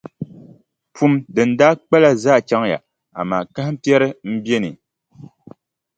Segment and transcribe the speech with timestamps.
[0.95, 2.77] Pum din daa kpala zaa chaŋya,
[3.19, 4.69] amaa kahimpiɛri m-be ni.